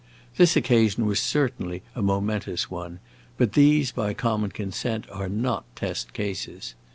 [0.35, 2.97] This occasion was certainly a momentous one,
[3.37, 6.73] but these, by common consent, are not test cases.